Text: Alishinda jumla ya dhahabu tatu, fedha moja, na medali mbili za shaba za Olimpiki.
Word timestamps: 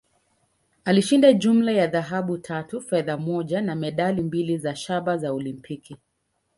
Alishinda 0.85 1.33
jumla 1.33 1.71
ya 1.71 1.87
dhahabu 1.87 2.37
tatu, 2.37 2.81
fedha 2.81 3.17
moja, 3.17 3.61
na 3.61 3.75
medali 3.75 4.21
mbili 4.21 4.57
za 4.57 4.75
shaba 4.75 5.17
za 5.17 5.31
Olimpiki. 5.33 5.97